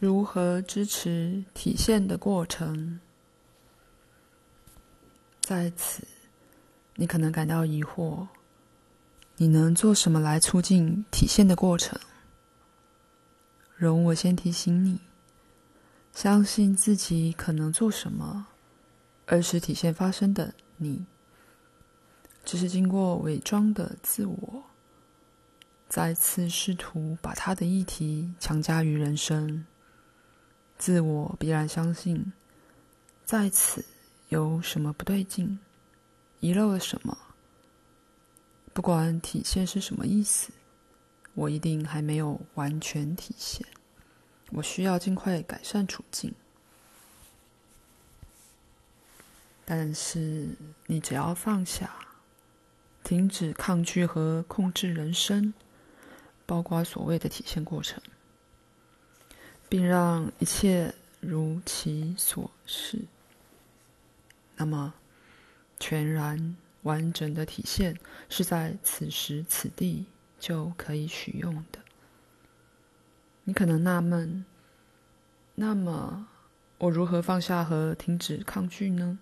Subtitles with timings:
[0.00, 2.98] 如何支持体现的过程？
[5.42, 6.04] 在此，
[6.94, 8.26] 你可能感到疑惑：
[9.36, 12.00] 你能做什么来促进体现的过程？
[13.76, 15.02] 容我先提醒你，
[16.14, 18.46] 相信自己可能做什么，
[19.26, 21.04] 而使体现发生的你，
[22.42, 24.62] 只是经过伪装的自我，
[25.90, 29.66] 再次试图把他的议题强加于人生。
[30.80, 32.32] 自我必然相信，
[33.26, 33.84] 在此
[34.30, 35.60] 有什么不对劲，
[36.40, 37.16] 遗漏了什么。
[38.72, 40.50] 不管体现是什么意思。
[41.34, 43.64] 我一定还没有完全体现，
[44.50, 46.34] 我需要尽快改善处境。
[49.64, 50.48] 但是，
[50.86, 51.94] 你只要放下，
[53.04, 55.54] 停止抗拒和控制人生，
[56.46, 58.02] 包括所谓的体现过程，
[59.70, 62.98] 并让一切如其所是，
[64.56, 64.92] 那么，
[65.78, 70.04] 全然完整的体现是在此时此地。
[70.40, 71.78] 就可以取用的。
[73.44, 74.46] 你可能纳闷，
[75.54, 76.26] 那么
[76.78, 79.18] 我如何放下和停止抗拒呢？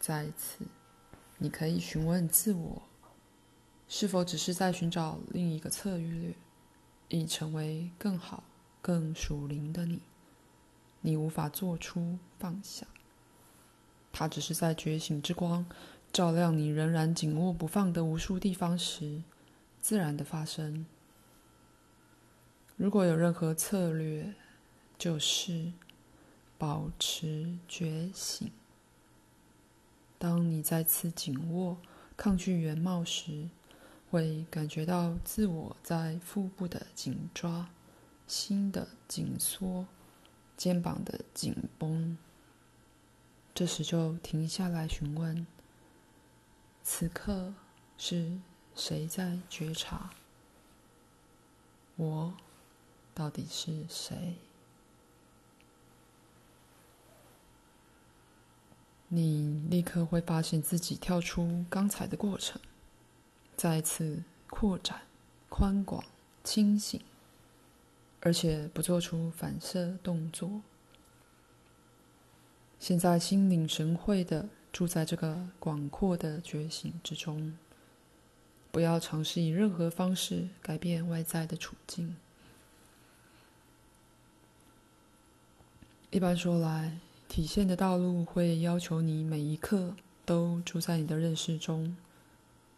[0.00, 0.64] 再一次，
[1.36, 2.82] 你可以询问自我，
[3.88, 6.34] 是否只是在寻找另一个策略，
[7.08, 8.42] 以成为更好、
[8.86, 10.00] 更属灵的你？
[11.00, 12.86] 你无法做出放下，
[14.12, 15.66] 它只是在觉醒之光。
[16.12, 19.24] 照亮你仍然紧握不放的无数地方时，
[19.80, 20.86] 自然的发生。
[22.76, 24.32] 如果有任何策略，
[24.96, 25.72] 就是
[26.56, 28.52] 保持觉醒。
[30.16, 31.76] 当你再次紧握
[32.16, 33.48] 抗拒原貌时，
[34.12, 37.68] 会感觉到自我在腹部的紧抓、
[38.26, 39.86] 心的紧缩、
[40.56, 42.16] 肩膀的紧绷。
[43.54, 45.46] 这时就停下来询问。
[46.82, 47.54] 此刻
[47.96, 48.38] 是
[48.74, 50.10] 谁在觉察？
[51.96, 52.34] 我
[53.14, 54.36] 到底是谁？
[59.08, 62.60] 你立刻会发现自己跳出刚才的过程，
[63.56, 65.02] 再次扩展、
[65.48, 66.04] 宽广、
[66.44, 67.00] 清醒，
[68.26, 70.62] 而且不做出反射动作。
[72.80, 74.48] 现在心领神会的。
[74.72, 77.56] 住在这个广阔的觉醒之中，
[78.70, 82.14] 不要尝试以任何方式改变外在的处境。
[86.10, 89.94] 一般说来，体现的道路会要求你每一刻
[90.26, 91.96] 都住在你的认识中，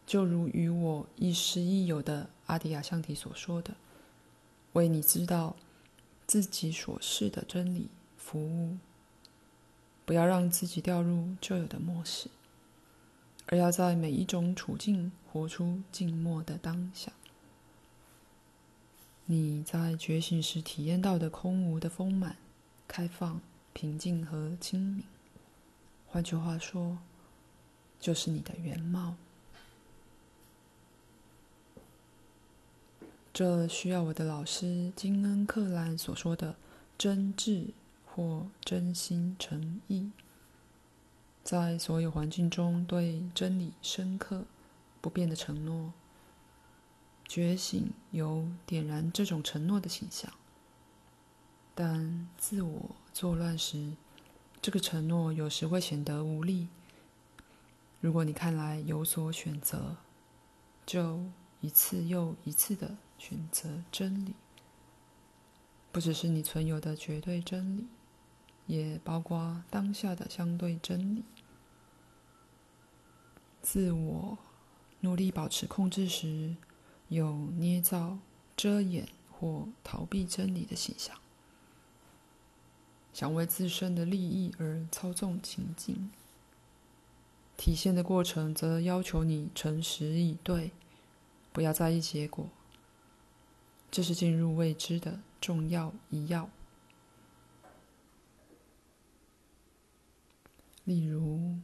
[0.07, 3.75] 就如与我亦师亦友的阿迪亚相提所说的
[4.79, 5.55] ：“为你知道
[6.27, 8.79] 自己所是的真理服务。”
[10.07, 12.31] 不要让自己掉入旧有的模式，
[13.49, 17.13] 而要在每一种处境活出静默的当下。
[19.27, 22.39] 你在觉醒时体验到的空无的丰满、
[22.87, 23.39] 开放、
[23.75, 25.05] 平静和清明，
[26.07, 26.97] 换句话说，
[28.01, 29.15] 就是你的原貌。
[33.39, 36.57] 这需要我的老师金恩·克兰所说的
[36.99, 37.69] 真挚。
[38.05, 40.11] 或真心诚意，
[41.45, 44.45] 在所有环境中对真理深刻
[45.01, 45.93] 不变的承诺。
[47.29, 50.33] 觉醒有点燃这种承诺的倾向，
[51.77, 53.93] 但自我作乱时，
[54.61, 56.67] 这个承诺有时会显得无力。
[58.01, 59.97] 如果你看来有所选择，
[60.85, 61.21] 就
[61.61, 64.35] 一次又一次的选择真理，
[65.93, 67.87] 不只是你存有的绝对真理。
[68.67, 71.25] 也包括当下的相对真理。
[73.63, 74.37] 自我
[75.01, 76.55] 努力保持控制时，
[77.09, 78.19] 有捏造、
[78.55, 81.19] 遮掩或逃避真理的形象，
[83.15, 86.11] 想为自身的利益而操纵情境。
[87.57, 90.73] 体现的过程则要求你诚实以对，
[91.55, 92.47] 不要在意结果。
[93.91, 96.49] 这是进入未知的重要一要。
[100.85, 101.57] 例如，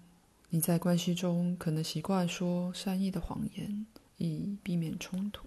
[0.50, 3.86] 你在关系中可能习惯说善意的谎言，
[4.18, 5.46] 以避免冲突，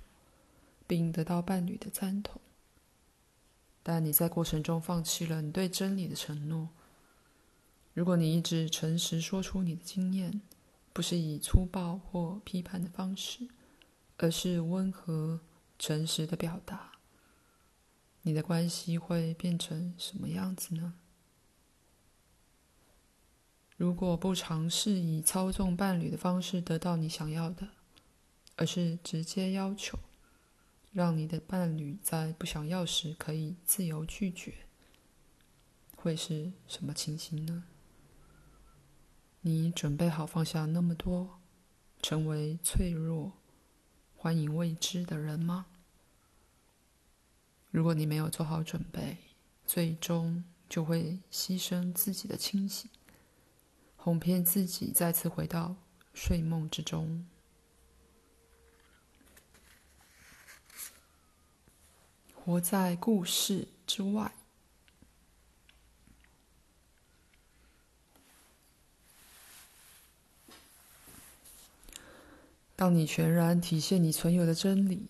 [0.87, 2.41] 并得到伴侣的赞同。
[3.83, 6.69] 但你在过程中放弃了你对真理的承诺。
[7.93, 10.41] 如果你一直诚实说出你的经验，
[10.91, 13.47] 不是以粗暴或批判的方式，
[14.17, 15.39] 而是温和、
[15.79, 16.93] 诚实的表达，
[18.23, 20.95] 你的关系会变成什么样子呢？
[23.77, 27.67] 如果不尝试以操纵伴侣的方式得到你想要的，
[28.55, 29.99] 而是直接要求，
[30.91, 34.65] 让你的伴侣在不想要时可以自由拒绝，
[35.95, 37.65] 会是什么情形呢？
[39.41, 41.39] 你准备好放下那么多，
[42.01, 43.36] 成为脆弱、
[44.19, 45.67] 欢迎未知的人吗？
[47.69, 49.17] 如果你没有做好准备，
[49.63, 52.89] 最终就会牺牲自己的清醒。
[53.95, 55.75] 哄骗自己，再次回到
[56.15, 57.27] 睡梦之中，
[62.33, 64.33] 活在故事之外。
[72.77, 75.07] 当你全然体现你存有的真理，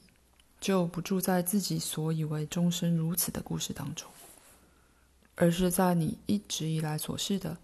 [0.59, 4.09] 就不住在自己所以为终生如此的故事当中，
[5.35, 7.55] 而是在你一直以来所示的。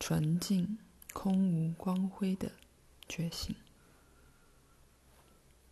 [0.00, 0.78] 纯净、
[1.12, 2.50] 空无光辉的
[3.08, 3.54] 觉醒。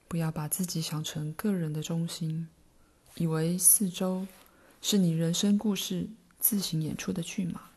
[0.07, 2.49] 不要把自己想成个人的中心，
[3.17, 4.29] 以为四周
[4.81, 7.71] 是你人生故事自行演出的剧码。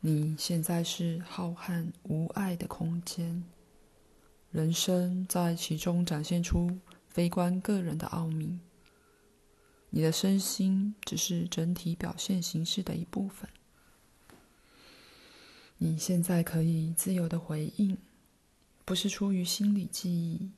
[0.00, 3.44] 你现在是浩瀚无碍的空间，
[4.52, 6.78] 人生在其中展现出
[7.08, 8.60] 非关个人的奥秘。
[9.88, 13.48] 你的身心只是整体表现形式的一部分。
[15.78, 17.96] 你现在可以自由的回应，
[18.84, 20.50] 不是出于心理记忆，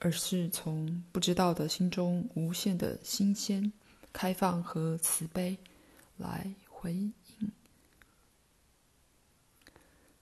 [0.00, 3.72] 而是从不知道的心中无限的新鲜、
[4.12, 5.58] 开放和慈悲
[6.18, 7.12] 来回应。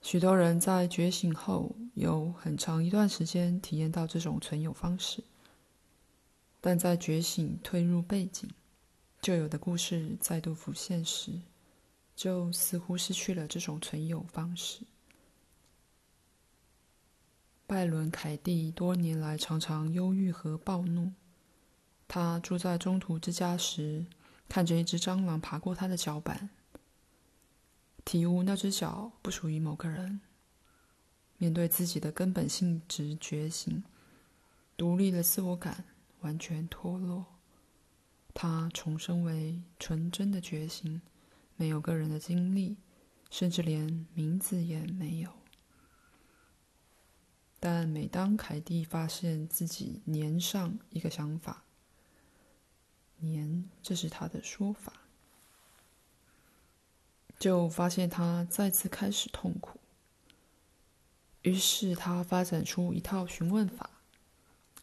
[0.02, 5.22] 许多人在觉醒后有很长一段时间体验到这种存有方式，
[6.60, 8.50] 但在觉醒退入背景，
[9.20, 11.40] 旧有的故事再度浮现时，
[12.16, 14.80] 就似乎失去了这种存有方式。
[17.64, 21.12] 拜伦·凯蒂多年来常常忧郁和暴怒。
[22.06, 24.04] 他住在中途之家时，
[24.48, 26.50] 看着一只蟑螂爬过他的脚板，
[28.04, 30.20] 体悟那只脚不属于某个人。
[31.38, 33.82] 面对自己的根本性质觉醒，
[34.76, 35.84] 独立的自我感
[36.20, 37.26] 完全脱落，
[38.32, 41.02] 他重生为纯真的觉醒。
[41.56, 42.76] 没有个人的经历，
[43.30, 45.32] 甚至连名字也没有。
[47.60, 51.62] 但每当凯蒂发现自己黏上一个想法，
[53.18, 54.92] 黏，这是他的说法，
[57.42, 59.80] 就发现他再次开始痛苦。
[61.40, 63.90] 于是他发展出一套询问法，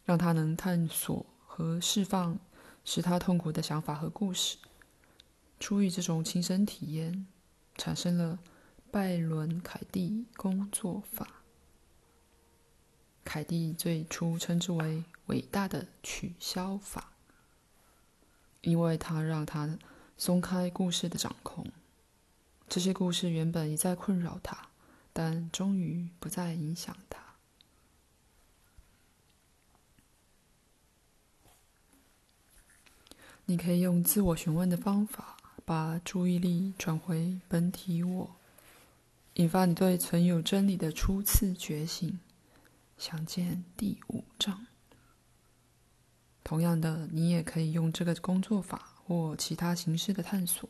[0.04, 2.38] 让他能探索和释放
[2.84, 4.58] 使他痛苦的想法和故事。
[5.58, 7.26] 出于这种亲身体验，
[7.76, 8.38] 产生了
[8.90, 11.26] 拜伦·凯蒂工作法。
[13.24, 17.14] 凯蒂最初称之为“伟大的取消法”，
[18.60, 19.78] 因为它让他
[20.18, 21.64] 松开故事的掌控。
[22.70, 24.68] 这些故事原本一再困扰他，
[25.12, 27.20] 但终于不再影响他。
[33.44, 35.36] 你可以用自我询问的方法。
[35.62, 38.34] 把注意力转回本体我，
[39.34, 42.18] 引发你对存有真理的初次觉醒。
[42.98, 44.66] 想见第五章。
[46.42, 50.68] 同样的，你也可以用这个工作法或其他形式的探索，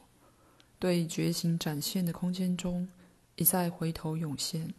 [0.80, 2.88] 对觉醒展现的空间中
[3.36, 4.74] 一再回头涌现，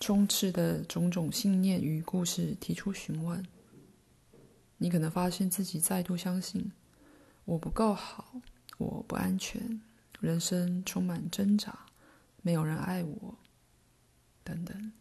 [0.00, 3.46] 充斥的种种信念与故事提出询问。
[4.78, 6.72] 你可能发现自己再度相信：
[7.44, 8.40] 我不够好。
[8.76, 9.80] 我不安全，
[10.18, 11.86] 人生充满挣扎，
[12.42, 13.38] 没有人爱我，
[14.42, 14.92] 等等。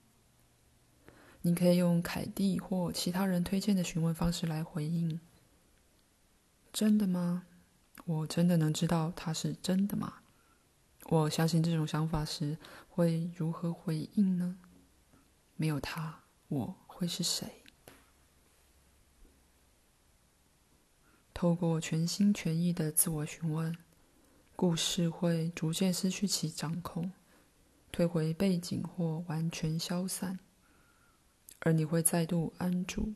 [1.41, 5.19] 你可以用凯蒂或其他人推荐的询问方式来回应：
[6.71, 7.47] 真的吗？
[8.05, 10.21] 我真的能知道它是真的吗？
[11.09, 12.57] 我相信这种想法时
[12.89, 14.57] 会如何回应呢？
[15.55, 17.63] 没有他，我会是谁？
[21.33, 23.75] 透过全心全意的自我询问，
[24.55, 27.11] 故事会逐渐失去其掌控，
[27.91, 30.39] 退回背景或完全消散，
[31.59, 33.13] 而你会再度安住，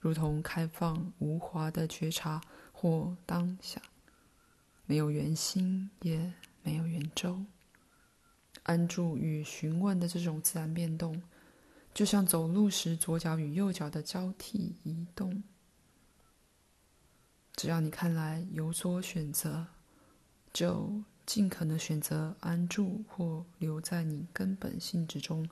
[0.00, 2.40] 如同开放无华的觉察
[2.72, 3.80] 或当下，
[4.88, 7.44] 没有圆心，也没有圆周。
[8.62, 11.22] 安住与询问的这种自然变动，
[11.92, 15.42] 就像走路时左脚与右脚的交替移动。
[17.54, 19.66] 只要你看来有所选择，
[20.54, 25.46] 就尽可能选择安住或留在你根本性质中，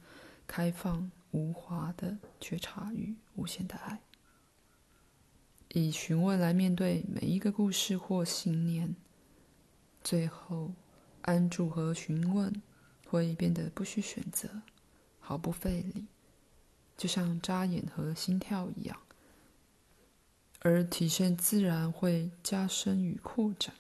[0.47, 4.01] 开放无华的觉察与无限的爱。
[5.75, 8.97] 以询问来面对每一个故事或信念，
[10.07, 10.71] 最后
[11.23, 12.63] 安住和询问
[13.09, 14.63] 会变得不需选择，
[15.19, 16.07] 毫不费力，
[16.97, 18.97] 就像眨眼和心跳一样，
[20.61, 23.75] 而体现自然会加深与扩展。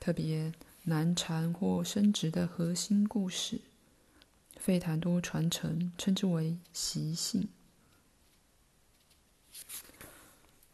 [0.00, 3.60] 特别难缠或升值的核心故事，
[4.56, 7.48] 费坦多传承称之为习性。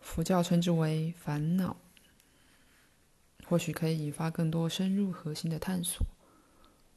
[0.00, 1.76] 佛教称之为烦恼，
[3.48, 6.06] 或许可以引发更多深入核心的探索。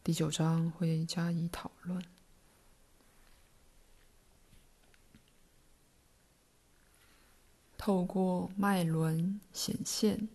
[0.03, 2.03] 第九章会加以讨论。
[7.77, 10.27] 透过脉轮显现，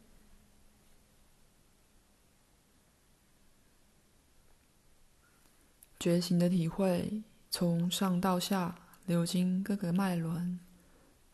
[6.00, 10.58] 觉醒的体会从上到下流经各个脉轮。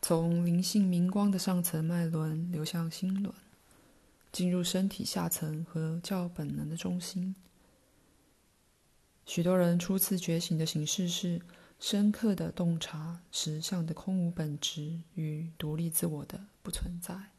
[0.01, 3.33] 从灵性明光的上层脉轮流向心轮，
[4.33, 7.33] 进入身体下层和较本能的中心。
[9.25, 11.41] 许多人初次觉醒的形式是
[11.79, 17.29] 深刻的洞察实相的空无本质与独立自我的不存在。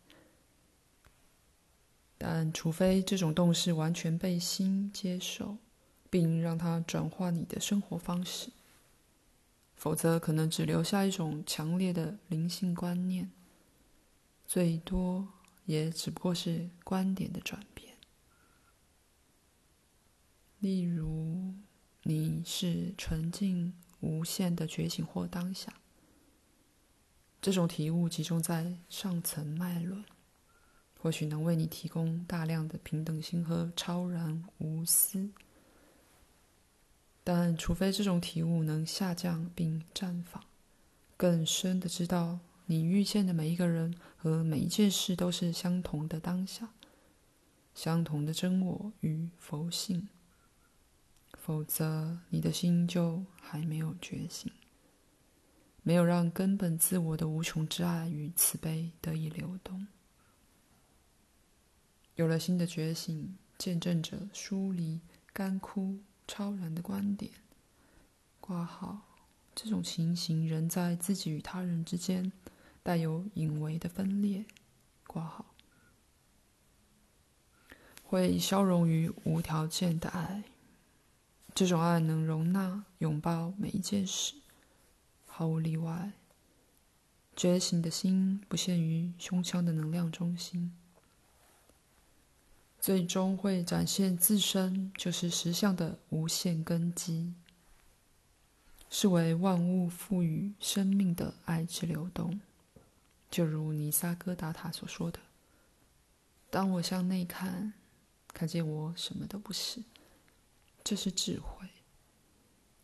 [2.17, 5.59] 但除非这种洞视完全被心接受，
[6.09, 8.51] 并让它转化你的生活方式。
[9.75, 13.31] 否则，可能只留下一种强烈的灵性观念，
[14.47, 15.29] 最多
[15.65, 17.95] 也只不过是观点的转变。
[20.59, 21.55] 例如，
[22.05, 25.75] 你是纯净无限的觉醒或当下，
[27.43, 30.05] 这种体悟集中在上层脉轮，
[30.99, 35.31] 或许能为你提供大量的平等心和超然无私。
[37.23, 40.43] 但除非这种体悟能下降并绽放，
[41.17, 46.71] 更深的知道你遇见的每一个人和每一件事都是相同的当下，
[47.75, 50.09] 相同的真我与佛性，
[51.35, 54.53] 否则你的心就还没有觉醒，
[55.83, 59.87] 没有让根本自我的无穷之爱与慈悲得以流动。
[62.17, 65.01] 有了新的觉醒，见证着疏离、
[65.33, 65.99] 干枯。
[66.27, 67.31] 超然的观点，
[68.41, 69.03] 挂号
[69.55, 72.33] 这种情形仍在自己与他人之间
[72.85, 74.45] 带有隐微的分裂，
[75.07, 75.47] 挂号
[78.05, 80.45] 会消融于无条件的爱。
[81.55, 84.35] 这种爱能容纳、拥抱每一件事，
[85.27, 86.13] 毫无例外。
[87.35, 90.77] 觉醒的心不限于胸腔的能量中心。
[92.79, 97.33] 最终会展现自身就是实相的无限根基，
[98.91, 102.39] 是为万物赋予生命的爱之流动。
[103.35, 105.19] 就如尼萨戈达塔所说的
[106.51, 107.73] ：“当我向内看，
[108.29, 109.83] 看见我什么都不是，
[110.85, 111.67] 这是智慧；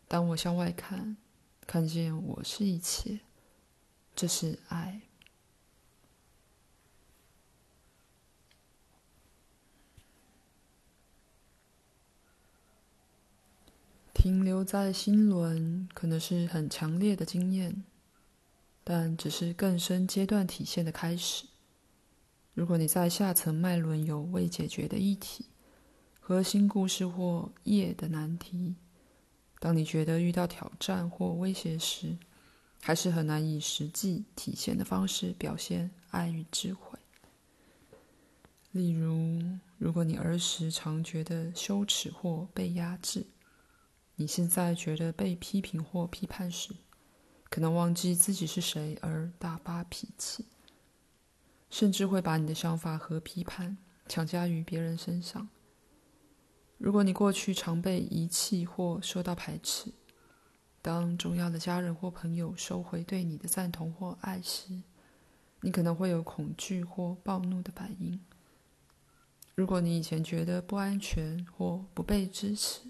[0.09, 1.15] 当我向外看，
[1.65, 3.21] 看见我是一切，
[4.13, 4.99] 这是爱。”
[14.13, 17.85] 停留在心轮可能是很强烈的经验，
[18.83, 21.45] 但只是更深阶段体现的开始。
[22.53, 25.45] 如果你在下层脉轮有未解决的议题、
[26.19, 28.75] 核心故事或业的难题，
[29.59, 32.17] 当你觉得遇到挑战或威胁时，
[32.81, 36.99] 还是很难以实际体现的方式表现爱与智慧。
[38.71, 39.41] 例如，
[39.77, 43.25] 如果你儿时常觉得羞耻或被压制，
[44.15, 46.73] 你现在觉得被批评或批判时，
[47.51, 50.45] 可能忘记自己是谁而大发脾气，
[51.69, 53.77] 甚至会把你的想法和批判
[54.07, 55.49] 强加于别人身上。
[56.77, 59.91] 如果你过去常被遗弃或受到排斥，
[60.81, 64.81] 当重要的家人或朋友收回对你的赞同或爱时，
[65.59, 68.19] 你可能会有恐惧或暴怒的反应。
[69.55, 72.83] 如果你以前觉得不安全或不被支持，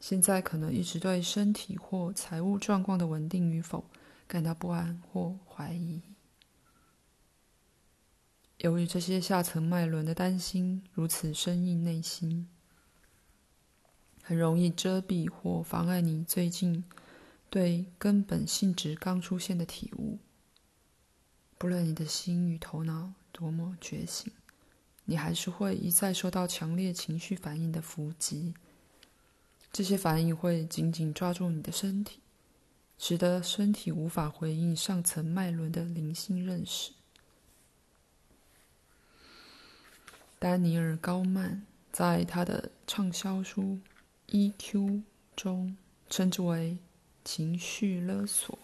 [0.00, 3.84] 现在可能一直对身体或财务状况的稳定与否
[4.26, 6.00] 感到不安或怀疑。
[8.58, 12.48] 由于这些下层脉轮的担心如此深印内心，
[14.22, 16.84] 很容易遮蔽或妨碍你最近
[17.50, 20.18] 对根本性质刚出现的体悟。
[21.56, 24.32] 不论你的心与头脑多么觉醒，
[25.04, 28.54] 你还是会一再受到强烈情绪反应的伏击。
[29.72, 32.20] 这些反应会紧紧抓住你的身体，
[32.98, 36.92] 使得身体无法回应上层脉轮的灵性认识。
[40.38, 43.78] 丹尼尔·高曼在他的畅销书
[44.32, 44.52] 《EQ》
[45.36, 45.76] 中
[46.08, 46.78] 称之为
[47.24, 48.58] “情绪勒索”。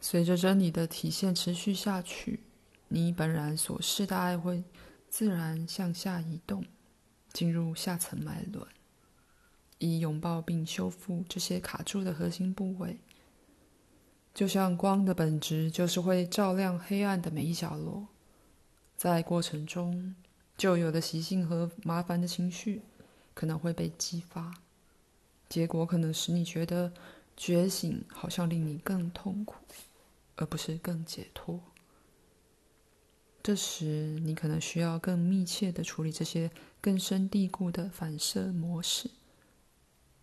[0.00, 2.40] 随着真理的体现持续下去，
[2.88, 4.64] 你本然所示的爱会
[5.10, 6.64] 自然向下移动，
[7.32, 8.66] 进入下层脉轮，
[9.78, 12.98] 以拥抱并修复这些卡住的核心部位。
[14.34, 18.06] 就像光的本质就是会照亮黑暗的每一角落，
[18.96, 20.14] 在过程中，
[20.56, 22.82] 旧有的习性和麻烦的情绪
[23.34, 24.54] 可能会被激发，
[25.48, 26.92] 结果可能使你觉得
[27.36, 29.56] 觉醒好像令你更痛苦，
[30.36, 31.60] 而不是更解脱。
[33.48, 36.50] 这时，你可能需要更密切的处理这些
[36.82, 39.08] 根深蒂固的反射模式。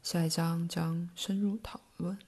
[0.04, 2.20] 下一章将深入讨论。